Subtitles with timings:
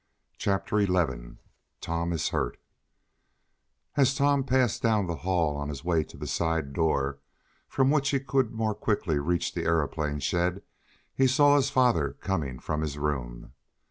[0.39, 1.37] Chapter Eleven
[1.79, 2.57] Tom Is Hurt
[3.95, 7.19] As Tom passed down the hall on his way to the side door,
[7.67, 10.63] from which he could more quickly reach the aeroplane shed,
[11.13, 13.53] he saw his father coming from his room.